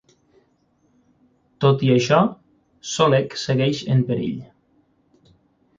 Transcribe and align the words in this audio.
Tot 1.65 1.83
i 1.89 1.91
això, 1.97 2.23
Solek 2.95 3.39
segueix 3.45 3.87
en 3.97 4.05
perill. 4.11 4.43